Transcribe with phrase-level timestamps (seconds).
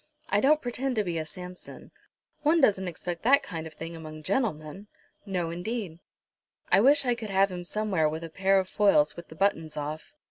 [0.29, 1.91] I don't pretend to be a Samson.
[2.41, 4.87] One doesn't expect that kind of thing among gentlemen?"
[5.27, 5.99] "No, indeed."
[6.71, 9.77] "I wish I could have him somewhere with a pair of foils with the buttons
[9.77, 10.15] off.